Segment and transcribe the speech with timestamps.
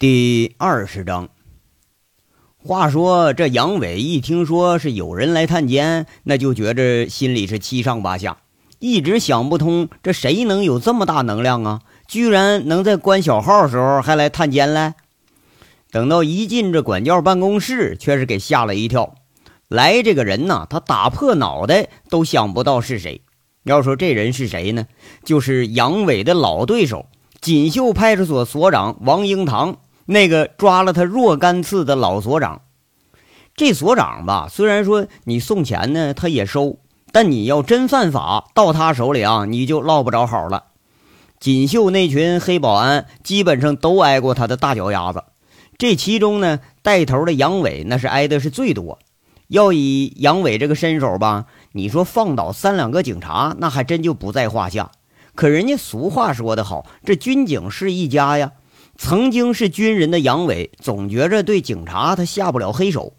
[0.00, 1.28] 第二十章。
[2.56, 8.38] 话说这杨伟一听说是有人来探监，那就觉着心里是七上八下，
[8.78, 11.80] 一直想不通这谁能有这么大能量啊？
[12.06, 14.94] 居然能在关小号时候还来探监来。
[15.90, 19.16] 等到一进这管教办公室，却是给吓了一跳。
[19.66, 23.22] 来这个人呐，他打破脑袋都想不到是谁。
[23.64, 24.86] 要说这人是谁呢？
[25.24, 27.06] 就是杨伟的老对手。
[27.40, 29.78] 锦绣派出所所长王英堂，
[30.10, 32.62] 那个抓了他若干次的老所长，
[33.54, 36.78] 这所长吧，虽然说你送钱呢，他也收，
[37.12, 40.64] 但你要真犯法，到他手里啊，你就落不着好了。
[41.38, 45.24] 锦绣那群黑保安基本上都挨过他的大脚丫子，
[45.76, 48.98] 这其中呢，带头的杨伟那是挨的是最多。
[49.48, 54.90] 要以杨伟这个身手吧，你说放倒三两个警察，那还真就不在话下。
[55.34, 58.52] 可人家俗话说得好，这军警是一家呀。
[58.98, 63.14] 曾经是军人的杨伟，总觉着对警察他下不了黑手。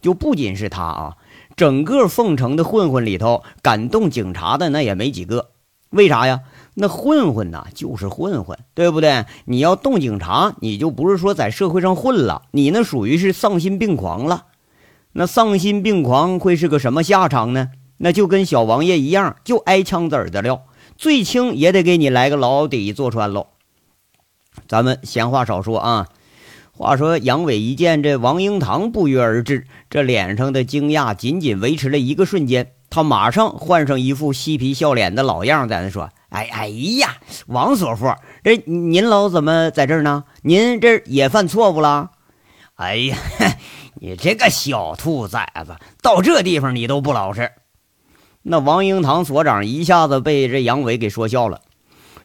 [0.00, 1.16] 就不仅是他啊，
[1.56, 5.48] 整个凤城的混混里头，敢动警察的那也没几个。
[5.88, 6.40] 为啥呀？
[6.74, 9.24] 那混混呐，就是混混，对不对？
[9.46, 14.46] 你要动警察，你就不是说在社会上混了，你那属于是丧心病狂了。
[15.12, 17.70] 那丧心病狂会是个什么下场呢？
[17.96, 20.66] 那就跟小王爷一样，就挨枪子儿的料。
[20.98, 23.46] 最轻也得给你来个牢底坐穿喽。
[24.68, 26.08] 咱们闲话少说啊。
[26.76, 37.16] 话说杨伟一见这王英堂不约而至，这脸上的惊讶仅仅维持了一个瞬间，他马上换上一副嬉皮笑脸的老样，在那说：“哎哎呀，
[37.46, 40.24] 王所副，这您老怎么在这儿呢？
[40.42, 42.10] 您这也犯错误了？
[42.74, 43.16] 哎呀，
[44.00, 47.52] 你这个小兔崽子，到这地方你都不老实。”
[48.42, 51.60] 那王英堂所长一下子被这杨伟给说笑了。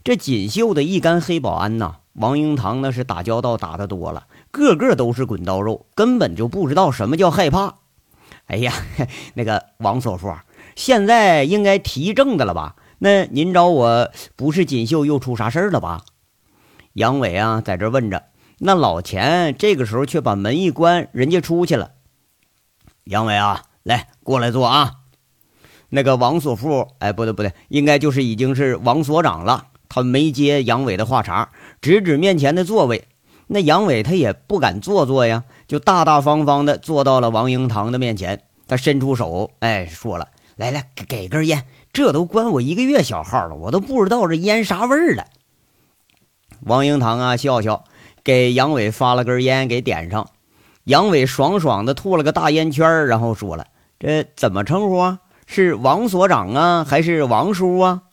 [0.04, 7.76] 这锦绣的一干黑保安呐，王英堂那是打交道打得多了，个个都是滚刀肉，根本就不知道什么叫害怕。
[8.48, 8.74] 哎呀，
[9.36, 10.34] 那个王所副，
[10.76, 12.76] 现在应该提正的了吧？
[13.00, 16.04] 那您找我不是锦绣又出啥事儿了吧？
[16.94, 18.24] 杨伟啊，在这问着。
[18.58, 21.92] 那老钱这个时候却把门一关，人家出去了。
[23.06, 24.96] 杨伟啊，来过来坐啊。
[25.90, 29.68] 那个王所富，哎，不对不对，应该就是已经是王所长了。
[29.88, 31.50] 他没接杨伟的话茬，
[31.82, 33.08] 指指面前的座位。
[33.48, 38.44] 那杨伟他也不敢坐坐呀，就大大方方的坐到了王英堂的面前。
[38.68, 41.66] 他伸出手，哎，说了：“来来，给根烟。
[41.92, 45.26] 这都关我一个月小号了，我都不知道这烟啥味儿了。”
[46.62, 47.86] 王英堂啊，笑笑，
[48.24, 50.30] 给杨伟发了根烟，给点上。
[50.84, 53.66] 杨伟爽爽的吐了个大烟圈，然后说了
[54.00, 58.04] ：“这怎么称呼啊？”是王所长啊，还是王叔啊？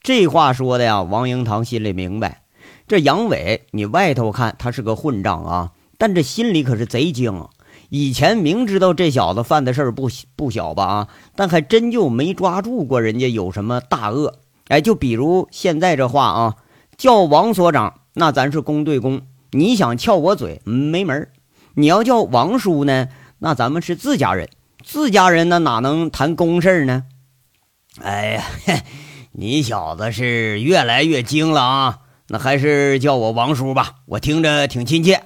[0.00, 2.40] 这话说的呀，王英堂心里明白。
[2.88, 7.46] 这杨伟，你外头看他是个混账啊，但这心里可是贼精。
[7.90, 14.40] 以前明知道这小子犯的事儿不不小吧啊，但还真就没抓住过人家有什么大恶。
[14.68, 16.56] 哎，就比如现在这话啊，
[16.96, 21.28] 叫王所长，那咱是公对公，你想撬我嘴没门
[21.74, 24.48] 你要叫王叔呢，那咱们是自家人。
[24.82, 27.04] 自家人那，哪能谈公事呢？
[28.00, 28.44] 哎呀，
[29.32, 31.98] 你小子是越来越精了啊！
[32.30, 35.22] 那还是叫我王叔吧，我听着挺亲切。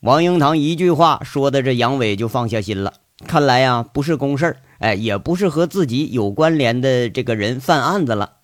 [0.00, 2.94] 王英堂一句话说的，这杨伟就放下心了。
[3.26, 8.36] 看来呀，不是公事哎，也不是和自己有关联的这个人犯案子了。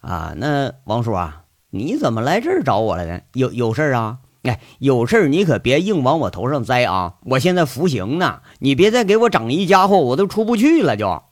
[0.00, 3.20] 啊，那王叔啊，你怎么来这儿找我来呢？
[3.32, 4.18] 有有事啊？
[4.42, 7.14] 哎，有事儿你可别硬往我头上栽啊！
[7.22, 10.96] 我现在服刑呢，你别再给我整一家伙，我都出不去了。
[10.96, 11.22] 就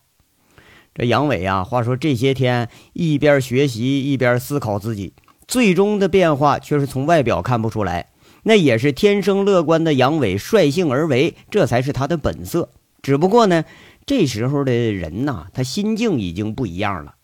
[0.95, 5.13] 这杨伟啊，话说这些天一边学习一边思考自己，
[5.49, 8.11] 最终的变化却是从外表看不出来。
[8.43, 12.71] 那也是天生乐观的杨伟率性而为，这才是他的本色。
[13.03, 13.65] 只不过呢，
[14.07, 17.15] 这时候的人呐，他心境已经不一样了。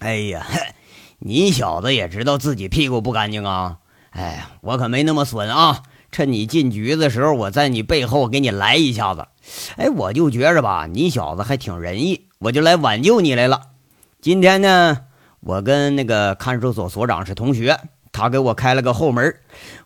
[0.00, 0.46] 哎呀，
[1.20, 3.78] 你小子也知道自己屁股不干净啊！
[4.10, 5.84] 哎，我可没那么损啊！
[6.10, 9.28] 趁你进局的时候，我在你背后给你来一下子。
[9.76, 13.62] 哎，我就觉着吧，你小子还挺仁义，我就来挽救你来了。
[14.20, 14.98] 今天呢，
[15.44, 17.76] 我跟那个看守所所长是同学，
[18.12, 19.34] 他给我开了个后门，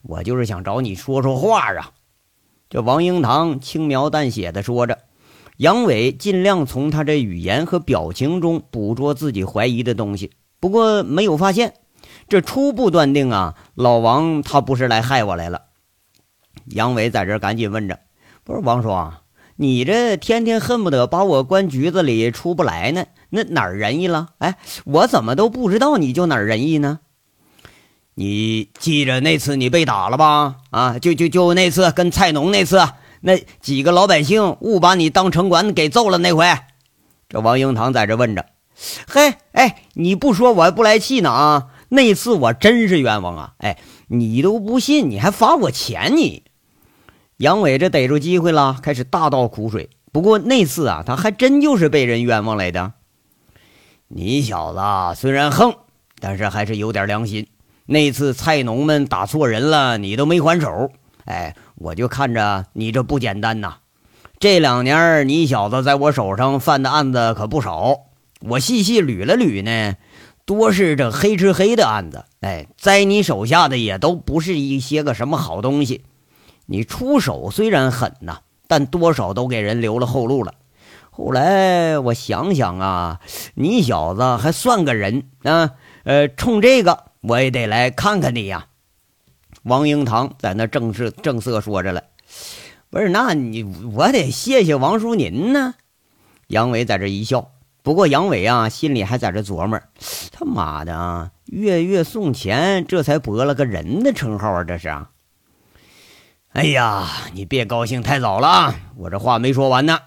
[0.03, 1.93] 我就是想找你说说话啊。
[2.69, 4.99] 这王英堂轻描淡写的说着，
[5.56, 11.73] 杨伟尽量从他这语言和表情中捕捉自己怀疑的东西，不过没有发现。
[12.29, 15.62] 这初步断定啊，老王他不是来害我来了。
[16.67, 18.00] 杨伟在这赶紧问着
[18.44, 18.88] ：“不是王叔，
[19.56, 23.06] 你这天天恨不得把我关局子里出不来呢？
[23.31, 24.29] 那哪儿仁义了？
[24.38, 27.00] 哎，我怎么都不知道你就哪儿仁义呢？”
[28.19, 30.56] 你记着那次你被打了吧？
[30.70, 32.82] 啊，就就就那次跟菜农那次，
[33.20, 36.47] 那几个老百姓误把你当城管给揍了那回。
[37.29, 38.47] 这王英堂在这问着
[39.06, 41.67] ：“嘿，哎，你不说我还不来气呢啊！
[41.91, 43.53] 那次我真是冤枉啊！
[43.58, 46.44] 哎，你都不信，你还罚我钱你？”
[47.38, 49.90] 杨伟这逮住机会了，开始大倒苦水。
[50.10, 52.94] 不过那次啊，他还真就是被人冤枉来的。
[54.08, 55.74] 你小子虽然横，
[56.18, 57.46] 但是还是有点良心。
[57.84, 60.90] 那次菜农们打错人了，你都没还手。
[61.26, 63.76] 哎，我就看着你这不简单呐。
[64.38, 67.98] 这两年你小子在我手上犯的案子可不少，
[68.40, 69.96] 我细细捋了捋呢，
[70.46, 72.24] 多是这黑吃黑的案子。
[72.40, 76.04] 哎，在你手下的也都不是一些个什么好东西。
[76.66, 80.54] 你出手虽然狠呐，但多少都给人留了后路了。
[81.10, 83.20] 后来我想想啊，
[83.54, 85.70] 你小子还算个人啊！
[86.04, 88.66] 呃，冲这个我也得来看看你呀。
[89.62, 92.02] 王英堂在那正式正色说着了
[92.90, 93.64] ：“不是，那你
[93.94, 95.74] 我得谢谢王叔您呢。”
[96.48, 97.50] 杨伟在这一笑。
[97.82, 99.80] 不过杨伟啊，心里还在这琢磨：
[100.32, 104.64] 他妈的啊，月月送钱，这才博了个人的称号啊！
[104.64, 104.88] 这是。
[106.56, 108.75] 哎呀，你别高兴太早了啊！
[108.97, 109.99] 我这话没说完呢。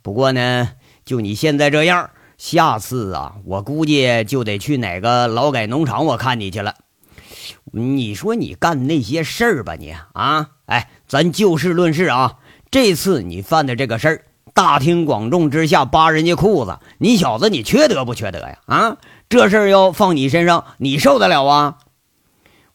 [0.00, 0.70] 不过呢，
[1.04, 2.08] 就你现在这样，
[2.38, 6.74] 下次啊，我估计就得去哪个劳改农场我看你去了。
[7.70, 12.38] 你说你干那些事儿吧，你啊，哎，咱就事论事啊。
[12.70, 14.24] 这次你犯的这个事儿，
[14.54, 18.58] 大庭广众之下扒人家裤子，你小子你缺德不缺德呀？
[18.64, 18.96] 啊，
[19.28, 21.76] 这事儿要放你身上，你受得了啊？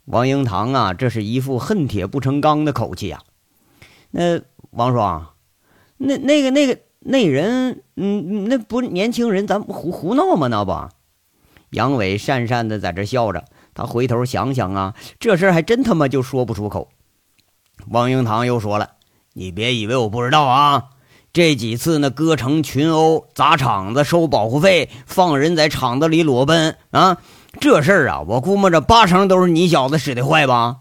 [0.05, 3.21] 王英堂啊，这是一副恨铁不成钢的口气呀。
[4.11, 5.33] 那王爽，
[5.97, 10.47] 那那个那个那人，嗯，那不年轻人，咱胡胡闹吗？
[10.47, 10.89] 那不？
[11.71, 16.89] 杨伟讪讪的在这笑着，他回头想想啊，这事儿还真他妈就说不出口。
[17.89, 18.91] 王英堂又说了
[19.33, 20.89] ：“你别以为我不知道啊，
[21.33, 27.17] 这几次那割城群殴、砸场子、收保护费、放人在场子里裸奔啊。”
[27.59, 30.77] 这事儿啊，我估摸着八成都是你小子使的坏吧？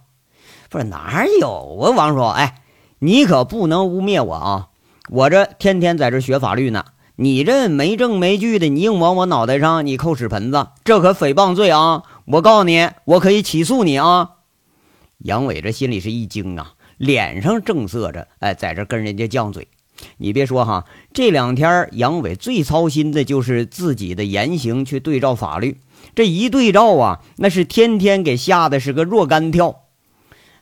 [0.69, 2.63] 不是哪有啊，王叔，哎，
[2.99, 4.69] 你可不能污蔑我啊！
[5.09, 6.85] 我这天天在这学法律呢，
[7.17, 12.03] 你这没证没据的，你硬往我脑袋上你扣屎盆子，这可诽谤罪啊！
[12.27, 14.31] 我告诉你，我可以起诉你啊！
[15.19, 19.69] 杨伟这心里是一惊啊，脸上正色着，哎，在这跟人家犟嘴。
[20.17, 25.79] 你别说哈，这两天杨伟最操心的就是自己的言行去对照法律。
[26.15, 29.83] 这一对照啊，那是天天给吓得是个若干跳。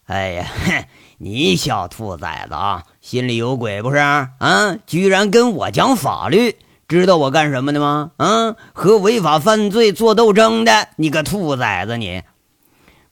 [0.04, 0.46] 哎呀，
[1.18, 3.98] 你小兔崽子啊，心里有鬼不是？
[3.98, 6.56] 啊，居然跟我讲法律，
[6.88, 8.12] 知道我干什么的吗？
[8.16, 12.22] 啊，和违法犯罪做斗争的，你个兔崽子你！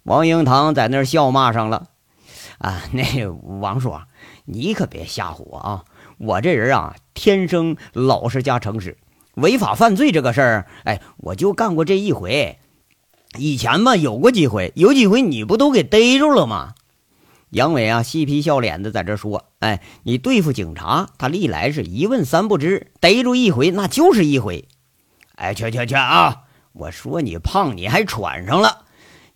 [0.02, 1.86] 王英堂在那儿笑骂上了。
[2.58, 3.94] 啊，那王叔，
[4.44, 5.84] 你可别吓唬我啊！
[6.18, 8.98] 我这人啊，天生老实加诚实。
[9.34, 12.58] 违法犯罪这个事儿，哎，我就干过这一回。
[13.38, 16.74] 以前吧，有过几回，有几回你不都给逮住了吗？
[17.50, 24.68] 杨伟啊，嬉皮笑脸的在这说：“哎，你对付警察，他历来是一问三不知，逮住一回那就是一回。
[25.36, 26.42] 哎，去去去啊！
[26.72, 28.82] 我说你胖，你还喘上了？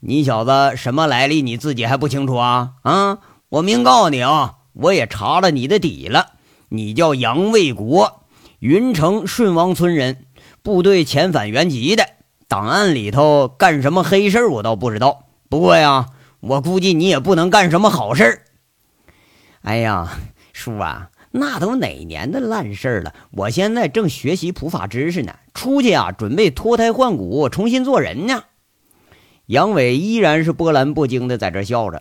[0.00, 2.74] 你小子什么来历，你自己还不清楚啊？
[2.82, 3.18] 啊！
[3.48, 6.34] 我明告诉你啊，我也查了你的底了，
[6.68, 8.22] 你叫杨卫国。”
[8.64, 10.24] 云城顺王村人，
[10.62, 12.08] 部队遣返原籍的，
[12.48, 15.26] 档案里头干什么黑事我倒不知道。
[15.50, 16.06] 不过呀，
[16.40, 18.40] 我估计你也不能干什么好事
[19.60, 20.16] 哎呀，
[20.54, 23.12] 叔啊，那都哪年的烂事了？
[23.32, 28.44] 我现在正学习普法知识呢，出去啊，准备脱胎换骨，重新做人呢。
[29.44, 32.00] 杨伟依然是波澜不惊的在这笑着。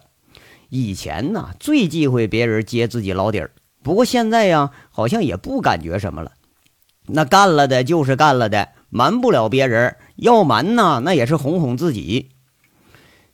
[0.69, 3.51] 以前呢，最忌讳别人揭自己老底儿，
[3.83, 6.31] 不过现在呀，好像也不感觉什么了。
[7.05, 9.97] 那干了的就是干了的，瞒不了别人。
[10.15, 12.29] 要瞒呢，那也是哄哄自己。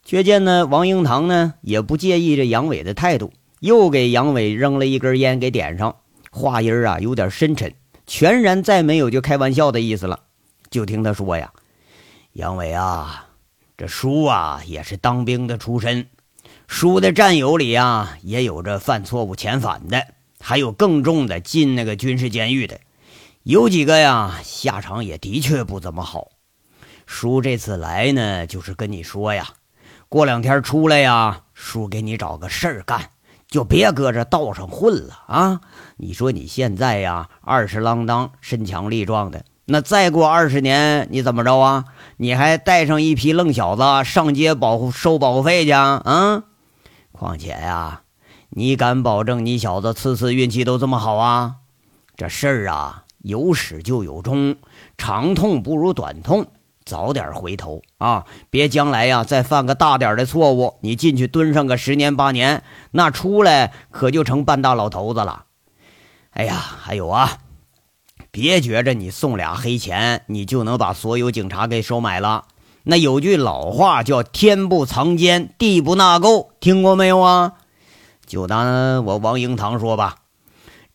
[0.04, 5.98] 却见呢，王英堂呢也不介意这杨伟的态度，又给杨伟扔了一根烟给点上，
[6.32, 7.76] 话音啊有点深沉，
[8.08, 10.22] 全然再没有就开玩笑的意思了。
[10.72, 11.52] 就听他说呀
[12.34, 13.28] ：“杨伟啊，
[13.78, 16.08] 这叔啊也是当兵的出身，
[16.68, 20.08] 叔的战友里啊也有着犯错误遣返的，
[20.40, 22.80] 还有更重的进那个军事监狱的。”
[23.44, 26.28] 有几个呀，下场也的确不怎么好。
[27.06, 29.48] 叔这次来呢，就是跟你说呀，
[30.10, 33.10] 过两天出来呀，叔给你找个事儿干，
[33.48, 35.62] 就别搁这道上混了啊！
[35.98, 41.86] 你说你现在呀，二十郎当，身强力壮的，那再过二十年，你怎么着啊？
[42.18, 46.44] 你还带上一批愣小子上街保护收保护费去啊？
[47.14, 48.02] 况且呀，
[48.50, 51.56] 你敢保证你小子次次运气都这么好啊？
[52.16, 54.56] 这事儿啊，有始就有终，
[54.98, 56.48] 长痛不如短痛，
[56.86, 58.26] 早点回头啊！
[58.50, 65.46] 别将来呀再犯个大点的错误，你进去蹲上个十年八年，那出来可就成半大老头子了。
[66.32, 67.40] 哎呀，还有啊，
[68.32, 72.46] 别觉着你送俩黑钱，你就能把所有警察给收买了。
[72.84, 77.56] 那有句老话叫“天不藏奸，地不纳垢”，听过没有啊？
[78.26, 80.19] 就当我王英堂说吧。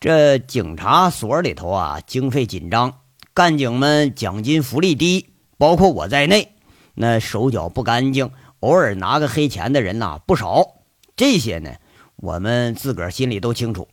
[0.00, 2.98] 这警察所里头啊，经费紧张，
[3.32, 6.52] 干警们奖金福利低，包括我在内，
[6.94, 10.62] 那手脚不干净，偶尔拿个黑钱的人呐不少。
[11.16, 11.70] 这些呢，
[12.16, 13.88] 我们自个儿心里都清楚。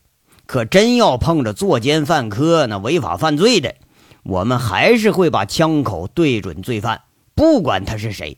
[0.46, 3.76] 可真要碰着作奸犯科、那违法犯罪的，
[4.24, 7.04] 我们还是会把枪口对准罪犯，
[7.36, 8.38] 不管他是谁。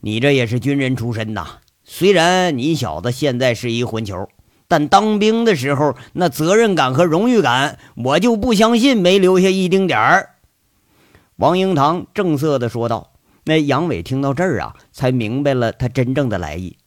[0.00, 4.28] 你这也是军人出身呐，虽然你小子现在是一混球。
[4.68, 10.30] 但当兵的时候，那责任感和荣誉感，我就不相信没留下一丁点儿。
[11.36, 13.10] 王英堂正色的说道。
[13.46, 16.78] 那杨伟听到这儿啊，才明白了他真正的来意。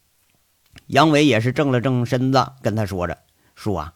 [0.88, 3.16] 杨伟也是正了正身子，跟他说着
[3.54, 3.94] ：“叔啊，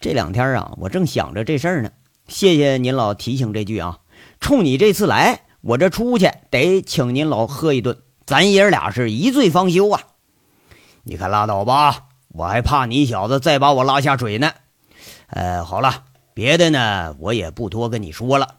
[0.00, 1.90] 这两天啊，我正想着这事儿呢。
[2.26, 3.98] 谢谢您老提醒这句啊。
[4.40, 10.00] 冲你这次来，我这出去得请您老喝一顿，咱爷俩是一醉方休啊。
[11.02, 14.52] 你可拉倒吧。”我还怕你小子再把我拉下水呢。
[15.28, 16.04] 呃，好了，
[16.34, 18.56] 别的呢我也不多跟你说了。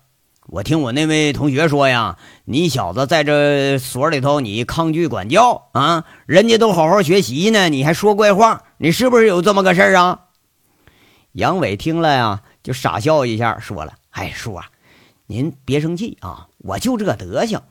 [0.47, 10.21] 我听我那位同学说呀，你小子在这所里头，你抗拒管教啊，人家都好好学习呢，你还说怪话，你是不是有这么个事儿啊？
[11.33, 14.65] 杨伟听了呀，就傻笑一下，说了：“哎，叔啊，
[15.27, 17.61] 您别生气啊，我就这德行。”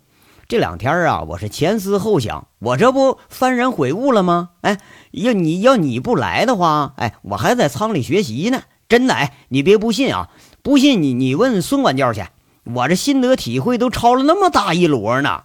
[0.48, 4.48] 这两天啊，我是前思后想，我这不幡然悔悟了吗？
[4.62, 4.78] 哎，
[5.10, 8.62] 要你要你不来的话，哎，我还在仓里学习呢。
[8.88, 10.30] 真的，哎，你别不信啊，
[10.62, 12.24] 不信你你问孙管教去，
[12.64, 15.44] 我这心得体会都超了那么大一摞呢。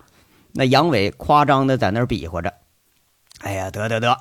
[0.53, 2.53] 那杨伟夸张的在那儿比划着，
[3.41, 4.17] 哎呀，得得得，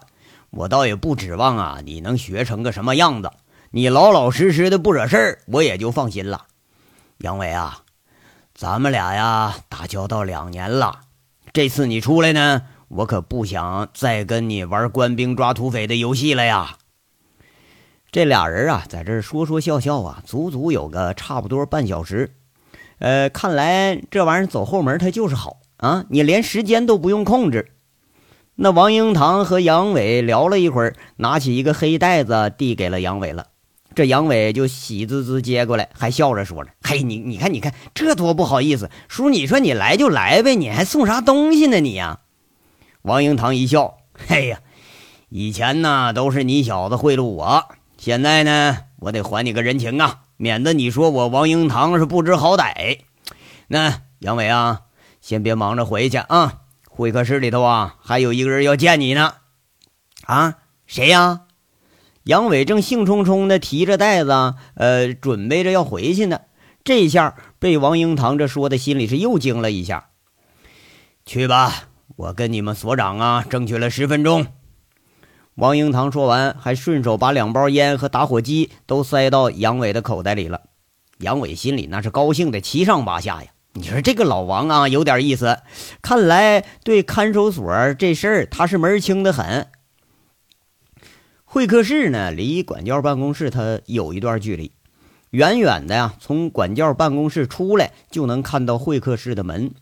[0.50, 3.30] 我倒也不指望啊，你能学成个什么样子，
[3.70, 6.46] 你老老实实的不惹事儿，我也就放心了。
[7.18, 7.84] 杨伟啊。
[8.62, 11.00] 咱们俩呀，打交道两年了。
[11.52, 16.76] 这次你出来呢，我可不想再跟你玩官兵抓土匪的游戏了呀。
[18.12, 22.36] 这俩人啊，在这说说笑笑啊，足足有个差不多半小时。
[23.00, 27.72] 呃，看来这玩意儿走后门，它就是好啊，你连时间都不用控制。
[28.54, 33.48] 那王英堂和杨伟聊了一会儿，拿起一个黑袋子递给了杨伟了。
[33.94, 41.80] 这杨伟就喜滋滋接过来，还笑着说着：“嘿，你你看，你看，这多不好意思，叔，你说你来就来呗，你还送啥东西呢？
[41.80, 42.20] 你呀。”
[43.02, 44.60] 王英堂一笑：“嘿呀，
[45.28, 47.68] 以前呢都是你小子贿赂我，
[47.98, 53.00] 现在呢我得还你个人情啊，免得你说我王英堂是不知好歹。
[53.68, 54.82] 那杨伟啊，
[55.20, 59.34] 先别忙着回去啊，会客室里头啊还有一个人要见你呢。
[60.24, 60.54] 啊，
[60.86, 61.42] 谁呀？”
[62.24, 64.30] 杨伟正兴冲冲地提着袋子，
[64.74, 66.40] 呃，准备着要回去呢。
[66.84, 70.10] 这下被王英堂这说的，心里是又惊了一下。
[71.26, 74.46] 去吧，我跟你们所长啊争取了十分钟。
[75.56, 80.62] 王英堂说完，还顺手把两包烟和打火机都塞到杨伟的口袋里了。
[81.18, 83.50] 杨伟心里那是高兴的七上八下呀。
[83.74, 85.58] 你说这个老王啊，有点意思，
[86.00, 89.66] 看来对看守所这事儿他是门清的很。
[91.54, 94.72] 会客室呢，离管教办公室它有一段距离，
[95.32, 99.72] 远远的呀，从管教办公室出来就能看到会客室的门。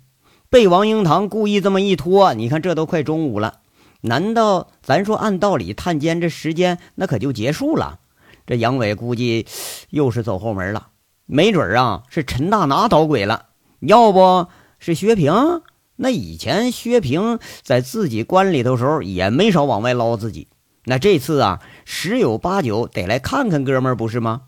[0.49, 3.61] 被王英堂故意这么一拖，你看这都快中午了，
[4.01, 8.01] 难道咱说按道理探监这时间那可就结束了？
[8.49, 9.47] 这杨伟估计
[9.91, 10.89] 又是走后门了，
[11.25, 13.47] 没准啊是陈大拿捣鬼了，
[13.79, 14.49] 要不
[14.81, 15.63] 是薛平。
[15.95, 20.49] 那以前薛平在自己关里头时候也没少往外捞自己。
[20.91, 24.43] 那这次啊，十有八九得来看看哥们儿，不是吗？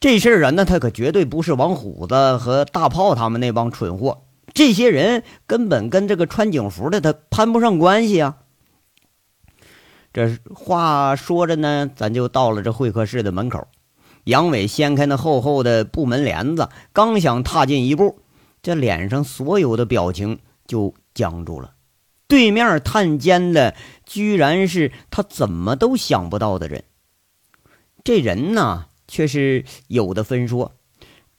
[0.00, 4.22] 这事儿啊，那他可绝对不是王虎子和大炮他们那帮蠢货，
[4.54, 8.38] 这些人根本跟这个穿警服的他攀不上关系啊。
[10.14, 13.68] 这话说着呢，咱就到了这会客室的门口。
[14.24, 18.20] 杨伟掀开那厚厚的布门帘子，刚想踏进一步，
[18.62, 21.72] 这脸上所有的表情就僵住了。
[22.28, 26.84] 对面探监的，居然是他怎么都想不到的人。
[28.04, 30.74] 这人呢，却是有的分说，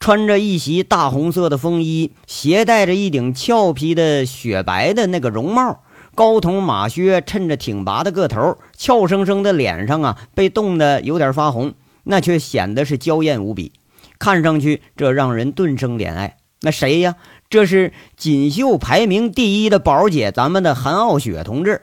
[0.00, 5.84] 穿着一袭大红色的风衣，携带着一顶俏皮的雪白的那个绒帽，
[6.16, 13.72] 高筒马靴衬着挺拔的个头，俏生生的脸上啊被冻得有点发红，那却显得是娇艳无比，
[14.18, 16.38] 看上去这让人顿生怜爱。
[16.62, 17.14] 那谁呀？
[17.50, 21.82] 这是锦绣排名第一的宝姐，咱们的韩傲雪同志。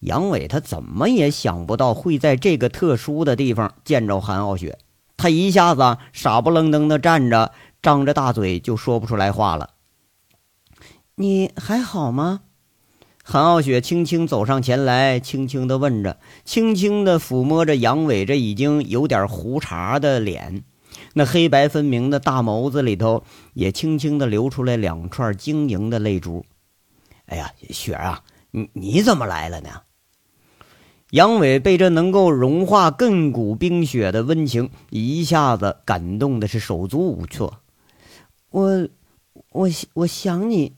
[0.00, 4.78] 杨伟他怎么也想不到会在这个特殊的地方见着韩傲雪，
[5.18, 7.52] 他一下子傻不愣登的站着，
[7.82, 9.74] 张着大嘴就说不出来话了。
[11.16, 12.40] 你还好吗？
[13.22, 20.64] 韩傲雪轻轻走上前来，轻轻的问着，轻轻的抚摸着杨伟这已经有点胡茬的脸，
[21.14, 26.44] 那黑白分明的大眸子里头也轻轻的流出来两串晶莹的泪珠。
[27.26, 29.70] 哎呀，雪儿啊，你你怎么来了呢？
[31.10, 37.60] 杨伟被这能够融化亘古冰雪的温情一下子感动的是手足无措。
[38.50, 38.88] 我，
[39.50, 40.74] 我我想你。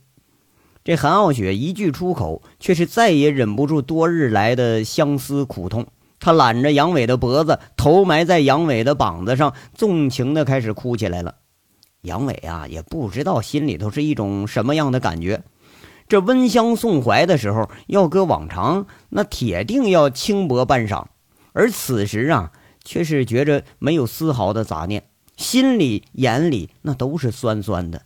[0.82, 5.86] 这韩傲雪一句出口，却是再也忍不住多日来的相思苦痛。
[6.24, 11.34] 他揽着杨伟的脖子，头埋在杨伟的膀子上，纵情的开始哭起来了。
[12.00, 15.42] 杨伟啊，也不知道心里头是一种什么样的感觉。
[16.08, 21.04] 这温香送怀的时候，要搁往常，那铁定要轻薄半晌；
[21.52, 22.52] 而此时啊，
[22.82, 25.04] 却是觉着没有丝毫的杂念，
[25.36, 28.00] 心里眼里那都是酸酸的。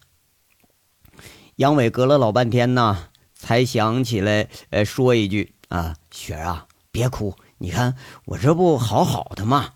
[1.54, 7.96] 杨伟隔了老半天呢，才想起来，呃，说一句：“啊，雪儿啊，别哭，你看
[8.26, 9.74] 我这不好好的吗？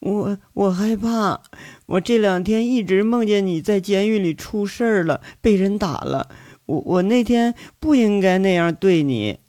[0.00, 1.40] 我我害怕，
[1.86, 6.28] 我这两天一直梦见你在监狱里出事儿了，被人打了。”
[6.66, 9.40] 我我那天不应该那样对你。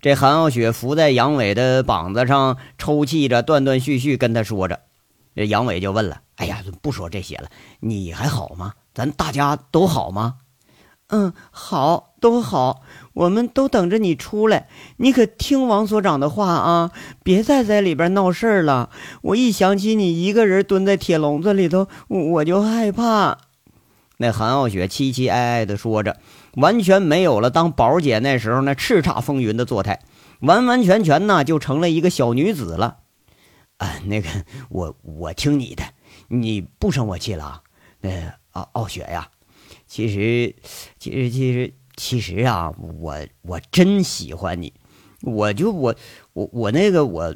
[0.00, 4.80] 这韩傲雪伏在杨伟的膀子上抽泣着，断断续续跟他说着。
[5.34, 7.50] 这杨伟就问了：“哎呀，不说这些了，
[7.80, 8.72] 你还好吗？
[8.94, 10.38] 咱大家都好吗
[11.08, 12.82] ？”“嗯，好，都好。
[13.14, 14.68] 我们都等着你出来。
[14.98, 18.90] 你可听王所长的话啊，别再在里边闹事儿了。
[19.22, 23.38] 我一想起你一个人蹲在铁笼子里头，我就害怕。”
[24.18, 26.16] 那韩傲雪凄凄哀哀的说着。
[26.54, 30.00] 完全没有了当宝姐那时候那叱咤风云的作态，
[30.40, 32.96] 完完全全呢就成了一个小女子了。
[33.76, 34.28] 啊，那个
[34.70, 35.84] 我我听你的，
[36.26, 37.62] 你不生我气了？
[38.00, 38.10] 那
[38.52, 39.28] 傲傲雪呀，
[39.86, 40.56] 其实
[40.98, 44.72] 其实其实其实啊，我我真喜欢你，
[45.22, 45.94] 我就我
[46.32, 47.34] 我我那个我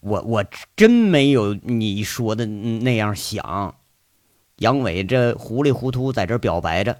[0.00, 0.44] 我我
[0.74, 3.76] 真没有你说的那样想。
[4.56, 6.98] 杨伟这糊里糊涂在这表白着。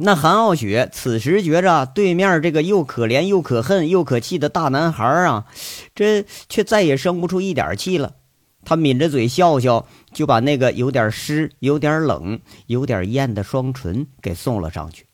[0.00, 5.46] 那韩傲雪此时觉着对面这个又可怜又可恨又可气的大男孩啊，
[5.94, 8.16] 这却再也生不出一点气了。
[8.64, 15.07] 他抿着嘴笑笑，就把那个有点湿、有点冷、有点艳的双唇给送了上去。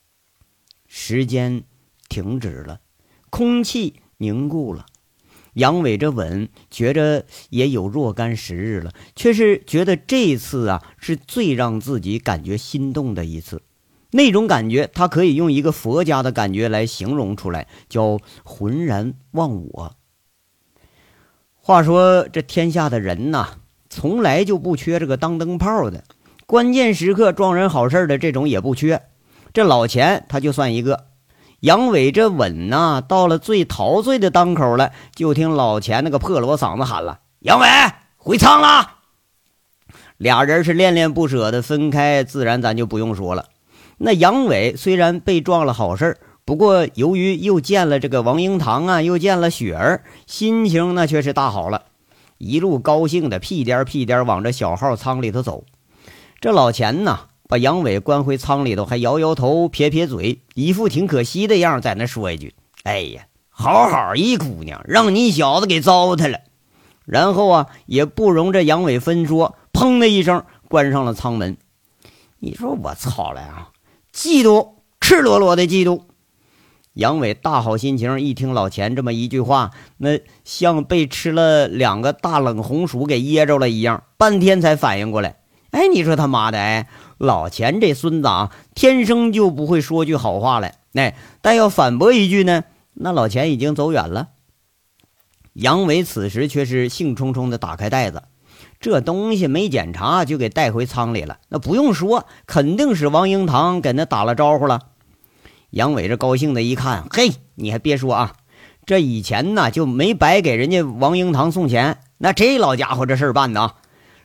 [0.97, 1.65] 时间
[2.09, 2.79] 停止了，
[3.29, 4.87] 空气凝固了。
[5.55, 13.63] 杨伟这吻觉着也有若干时日了，却是觉得这次啊是最让自己感觉心动的一次。
[14.13, 19.97] 那种感觉，他可以用一个佛家的感觉来形容出来，叫浑然忘我。
[21.57, 23.59] 话说这天下的人呐，
[23.91, 26.05] 从来就不缺这个当灯泡的，
[26.47, 29.03] 关键时刻撞人好事的这种也不缺。
[29.55, 31.07] 这老钱他就算一个。
[31.61, 37.67] 杨伟这吻呐，到了最陶醉的当口了，就听老钱那个破锣嗓子喊了：“杨伟
[38.19, 38.97] 回仓了。”
[40.19, 43.47] 俩人是恋恋不舍的分开，自然咱就不用说了。
[43.99, 51.85] 那杨伟虽然被撞了好事不过由于又见了这个王英堂啊，又见了雪儿，心情那却是大好了，
[52.39, 55.65] 一路高兴的屁颠屁颠往这小号仓里头走。
[56.41, 62.55] 这老钱呐，把杨伟关回舱里头，还摇摇头，撇撇嘴，一副挺可惜的样，在那说一句
[62.85, 66.41] ：“哎呀，好好一姑娘，让你小子给糟蹋了。”
[67.05, 71.59] 然后啊，也不容这杨伟分说，砰的一声关上了舱门。
[72.39, 73.69] 你说我操了啊！
[74.13, 76.03] 嫉妒，赤裸裸的嫉妒。
[76.95, 85.37] 杨伟大好心情，一听老钱这么一句话，那像被吃了两个大冷红薯给噎着了一样，半天才反应过来。
[85.73, 86.87] 哎，你说他妈的，哎，
[87.25, 90.77] 老钱这孙子啊，天生就不会说句好话来。
[90.93, 94.29] 哎，但要反驳一句呢，那老钱已经走远了。
[95.55, 98.23] 杨伟此时却是兴冲冲的打开袋子。
[98.81, 104.81] 这东西没检查就给带回仓里了，那不用说，肯定是王英堂给那打了招呼了。
[105.71, 108.35] 杨伟这高兴的一看，嘿，你还别说啊，
[108.85, 113.75] 这以前呢就没白给人家王英堂送钱，那这老家伙这事儿办的啊，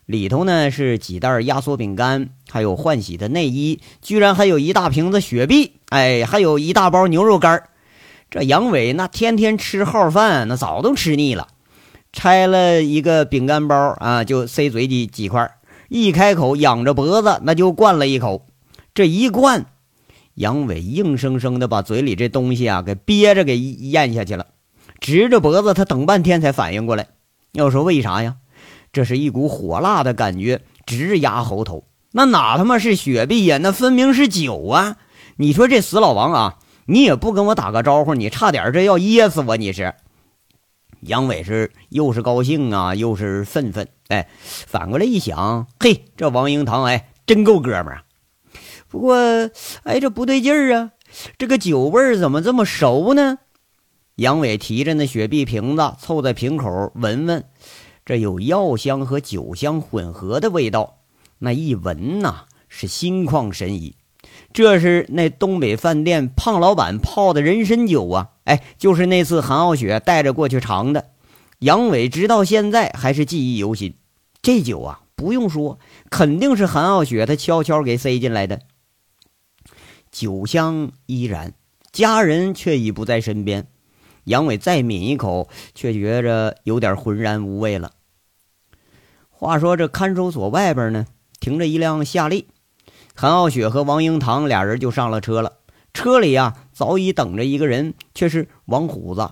[0.09, 7.65] 里头呢是几袋压缩饼干，还有换洗的内衣，居然还有一大瓶子雪碧，哎，还有一大包牛肉干
[8.31, 11.49] 这杨伟那天天吃号饭，那早都吃腻了。
[12.11, 15.47] 拆了一个饼干包啊，就塞嘴里几块，
[15.89, 18.47] 一开口仰着脖子，那就灌了一口。
[18.95, 19.67] 这一灌，
[20.33, 24.47] 杨伟硬生生的把嘴里这东西啊给憋着给咽下去了，
[24.99, 27.09] 直着脖子，他等半天才反应过来。
[27.51, 28.37] 要说为啥呀？
[28.91, 33.57] 这是一股火辣的感觉直压喉头，那哪他妈是雪碧呀？
[33.57, 34.97] 那分明是酒啊！
[35.37, 39.55] 你说这死老王啊，你也不跟我打个招呼，你差点这要噎死我！
[39.57, 39.93] 你是
[41.01, 43.87] 杨伟是又是高兴啊，又是愤愤。
[44.07, 48.03] 哎，反过来一想，嘿，这王英堂哎，真够哥们儿。
[48.87, 49.15] 不过，
[49.83, 50.91] 哎，这不对劲儿啊，
[51.37, 53.37] 这个酒味儿怎么这么熟呢？
[54.15, 57.45] 杨伟提着那雪碧瓶子，凑在瓶口闻闻。
[58.09, 61.01] 这有药香和酒香混合的味道，
[61.37, 63.97] 那一闻呐是心旷神怡。
[64.51, 68.31] 这是那东北饭店胖老板泡的人参酒啊！
[68.45, 71.11] 哎，就是那次韩傲雪带着过去尝的。
[71.59, 73.93] 杨伟直到现在还是记忆犹新。
[74.41, 75.77] 这酒啊，不用说，
[76.09, 78.61] 肯定是韩傲雪他悄悄给塞进来的。
[80.11, 81.53] 酒香依然，
[81.91, 83.67] 家人却已不在身边。
[84.23, 87.91] 杨伟再抿一口，却觉着有点浑然无味了。
[89.39, 91.05] 话说这看守所外边呢，
[91.39, 92.47] 停着一辆夏利，
[93.15, 95.53] 韩傲雪和王英堂俩人就上了车了。
[95.93, 99.29] 车里呀，早已等着一个人，却是王虎子。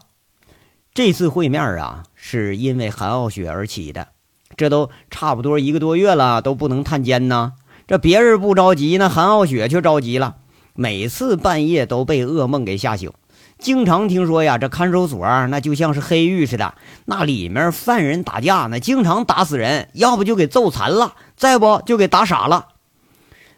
[0.94, 4.08] 这次会面啊，是因为韩傲雪而起的。
[4.56, 7.56] 这都差不多一个多月了，都不能探监呢。
[7.86, 10.38] 这别人不着急，那韩傲雪却着急了，
[10.74, 13.12] 每次半夜都被噩梦给吓醒。
[13.58, 22.68] 经常听说呀，这看守所那就像是黑狱似的，那里面犯人打架，那经常打死人，要不就给揍残了，再不就给打傻了。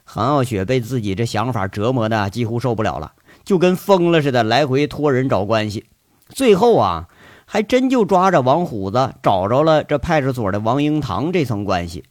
[0.05, 3.11] 韩傲雪被自己这想法折磨的几乎受不了了，
[3.43, 5.85] 就跟疯了似的，来回托人找关系。
[6.29, 7.07] 最后啊，
[7.45, 12.05] 还真就抓着王虎子找着了这派出所的王英堂这层关系。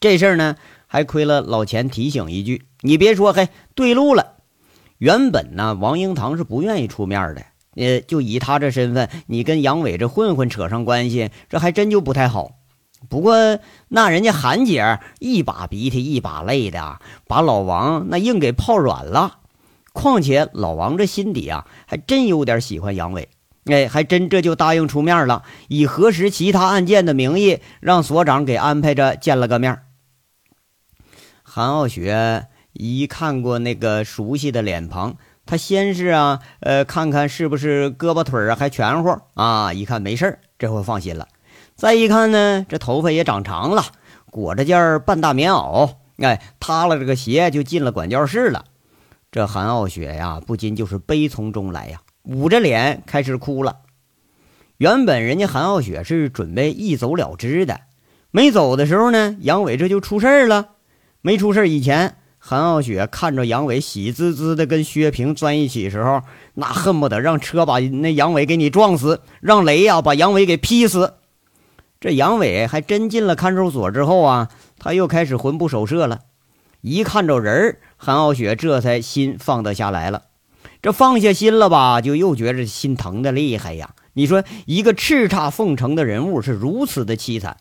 [0.00, 0.56] 这事儿呢，
[0.86, 4.37] 还亏了老钱提醒一句，你别说，嘿，对路了。
[4.98, 7.42] 原本呢，王英堂是不愿意出面的。
[7.76, 12.50] 呃，就以他这身份，你跟杨伟这混混扯上关系，这还真就不太好。
[13.08, 19.38] 不过那人家韩姐一把鼻涕一把泪的，把老王那硬给泡软了。
[19.92, 23.28] 况且老王这心底啊，还真有点喜欢杨伟。
[23.66, 29.82] 哎，还真这就答应出面了，以核实其他案件的名义，让所长给安排着见了个面。
[31.44, 32.48] 韩傲雪。
[32.78, 39.72] 一看过那个熟悉的脸庞，他先是啊，呃，看看是不是胳膊腿啊还全乎啊？
[39.72, 41.26] 一看没事儿，这回放心了。
[41.74, 43.82] 再一看呢，这头发也长长了，
[44.30, 48.64] 裹着件半大棉袄，哎，塌了这个鞋就进了管教室了。
[49.32, 53.78] 这韩傲雪呀，不禁就是悲从中来呀，捂着脸开始哭了。
[54.76, 57.80] 原本人家韩傲雪是准备一走了之的，
[58.30, 60.68] 没走的时候呢，杨伟这就出事儿了。
[61.20, 62.14] 没出事以前。
[62.40, 66.22] 韩傲雪看着杨伟喜滋滋的跟薛平钻一起时候，
[66.54, 71.14] 那恨不得让车把那杨伟给你撞死，让雷呀把杨伟给劈死。
[72.00, 74.48] 这杨伟还真进了看守所之后啊，
[74.78, 76.20] 他又开始魂不守舍了。
[76.80, 80.22] 一看着人韩傲雪这才心放得下来了。
[80.80, 83.90] 这放下心了吧，就又觉着心疼的厉害呀。
[84.12, 87.56] 你说一个叱咤凤城的人物是如此的凄惨，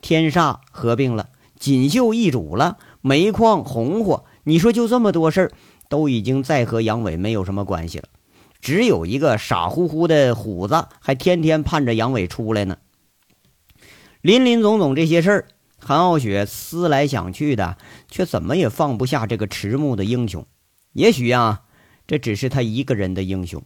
[0.00, 2.78] 天煞合并了，锦绣易主了。
[3.06, 5.52] 煤矿红火，你说就这么多事儿，
[5.90, 8.08] 都已经再和杨伟没有什么关系了，
[8.62, 12.78] 只有一个傻乎乎的虎子，还天天盼着杨伟出来呢。
[14.22, 17.76] 林林总总这些事儿，韩傲雪思来想去的，
[18.10, 20.46] 却怎么也放不下这个迟暮的英雄。
[20.94, 21.64] 也许啊，
[22.06, 23.62] 这只是他一个人的英雄。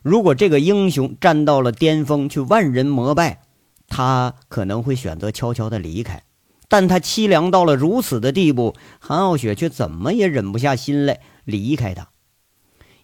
[0.00, 3.42] 如果这个英雄站到了巅峰，去万人膜拜，
[3.86, 6.22] 他可能会选择悄悄的离开。
[6.72, 12.08] 但他凄凉到了如此的地步，韩傲雪却怎么也忍不下心来离开他。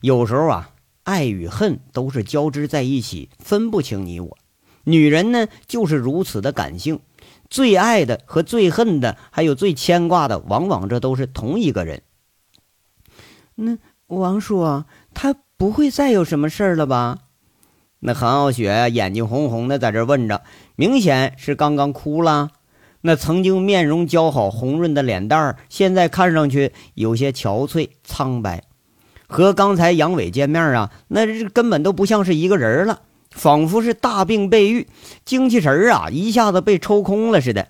[0.00, 0.70] 有时候啊，
[1.02, 4.38] 爱与恨都是交织在一起，分不清你我。
[4.84, 7.00] 女人呢，就是如此的感性，
[7.50, 12.00] 最爱的和最恨的，还有最牵挂的，往往这都是同一个人。
[13.54, 13.76] 那
[14.06, 17.18] 王叔，他不会再有什么事儿了吧？
[17.98, 20.42] 那韩傲雪眼睛红红的，在这问着，
[20.74, 22.52] 明显是刚刚哭了。
[23.00, 28.64] 那曾经面容姣好、红润的脸蛋儿，现在看上去有些憔悴、苍白，
[29.28, 34.88] 和刚才杨伟见面啊，那这根本都不像是一个人了，仿佛是大病被愈，
[35.24, 37.68] 精气神儿啊一下子被抽空了似的。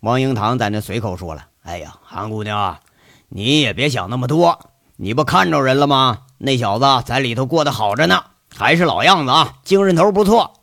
[0.00, 2.80] 王英堂在那随口说了：“哎呀，韩姑娘，啊
[3.28, 4.58] 你也别想那么多，
[4.96, 6.20] 你不看着人了吗？
[6.38, 8.22] 那小子在里头过得好着呢，
[8.56, 10.54] 还是老样子啊，精神头不错。”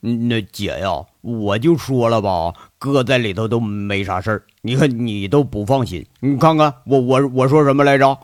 [0.00, 4.42] 那姐呀，我就说了吧，哥在里头都没啥事儿。
[4.62, 8.18] 你看你都不放心，你看看我我我说什么来着？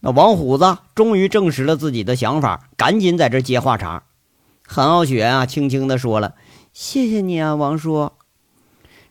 [0.00, 4.04] 那王虎子终于证实了自己的想法，赶紧在这接话茬。
[4.66, 6.34] 韩傲雪啊，轻轻地说了
[6.72, 8.10] ：“谢谢你啊，王叔。”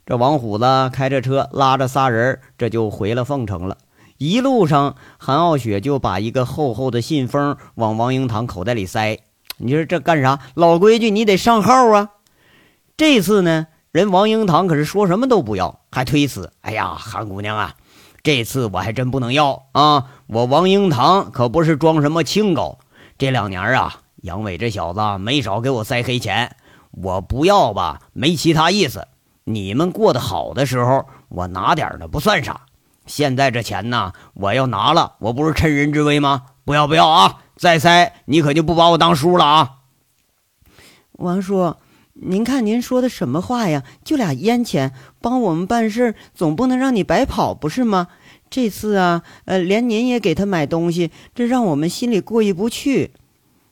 [0.06, 3.78] 这王虎子开着车拉着仨人，这就回了凤城了。
[4.18, 9.20] 一路上，韩傲雪就把一个厚厚的信封往王英堂口袋里塞。
[9.58, 10.40] 你说这干啥？
[10.54, 12.12] 老规矩，你得上号啊！
[12.96, 16.52] 这次呢，人王英堂可是说什么都不要，还推辞。
[16.62, 17.76] 哎呀，韩姑娘啊，
[18.22, 20.06] 这次我还真不能要啊！
[20.28, 22.78] 我王英堂可不是装什么清高。
[23.18, 26.56] 这两年啊，杨伟这小子没少给我塞黑钱，
[26.92, 29.08] 我不要吧，没其他意思。
[29.44, 32.62] 你们过得好的时候，我拿点的不算啥。
[33.06, 36.44] 现在这钱呢，我要拿了，我不是趁人之危吗？
[36.66, 37.40] 不要不要啊！
[37.58, 39.78] 再塞，你可就不把我当叔了啊！
[41.14, 41.76] 王叔，
[42.14, 43.84] 您看您说的什么话呀？
[44.04, 48.10] 就俩烟钱，帮我们办事，总不能让你白跑，不是吗？
[48.50, 53.12] 这次啊，呃，连您也给他买东西，这让我们心里过意不去。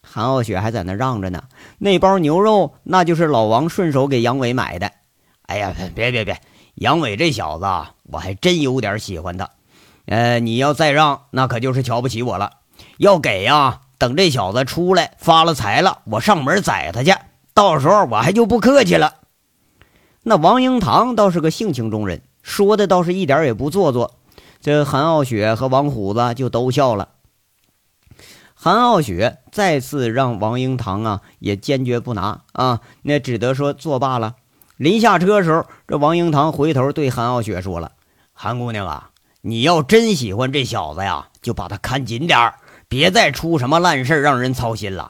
[0.02, 1.44] 韩傲雪还在那让着呢，
[1.78, 4.92] 那包牛肉那就是老王顺手给杨伟买的。
[5.44, 6.42] 哎呀，别别别，
[6.74, 7.66] 杨伟这小子，
[8.04, 9.52] 我还真有点喜欢他。
[10.08, 12.52] 呃，你要再让，那可就是瞧不起我了。
[12.98, 13.82] 要给呀！
[13.98, 17.14] 等这小子出来发了财了，我上门宰他去。
[17.54, 19.16] 到时候我还就不客气了。
[20.24, 24.16] 那王英堂倒是个性情中人，说的倒是一点也不做作。
[24.60, 27.10] 这韩傲雪和王虎子就都笑了。
[28.54, 34.36] 韩傲雪再次让王英堂啊也坚决不拿啊，那只得说作罢了。
[34.76, 37.94] 临下车的时候，这王英堂回头对韩傲雪说了
[38.34, 42.56] ：“韩姑娘啊，你要真喜欢这小子呀，就把他看紧点儿。”
[42.96, 45.10] 别再出什么烂事让人操心了。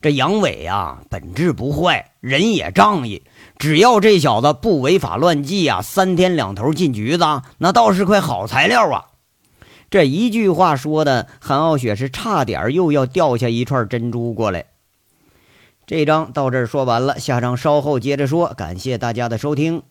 [0.00, 3.24] 这杨伟呀，本质不坏，人也仗义。
[3.58, 7.24] 只要这小子不违法乱纪啊，三天两头进局子，
[7.58, 9.04] 那倒是块好材料啊。
[9.90, 14.64] 这一句话说的，韩傲雪是差点又要掉下一串珍珠过来。
[15.86, 18.54] 这章到这儿说完了，下章稍后接着说。
[18.56, 19.82] 感谢大家的收听。